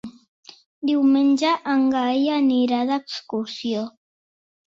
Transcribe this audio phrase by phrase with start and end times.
[0.89, 3.85] Diumenge en Gaël anirà d'excursió.